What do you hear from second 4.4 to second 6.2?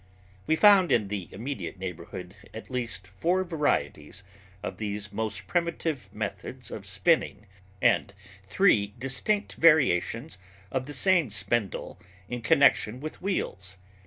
of these most primitive